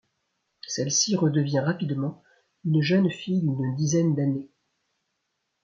Celle-ci 0.67 1.15
redevient 1.15 1.59
rapidement 1.59 2.23
une 2.65 2.81
jeune 2.81 3.11
fille 3.11 3.41
d’une 3.43 3.75
dizaine 3.75 4.15
d’années. 4.15 4.49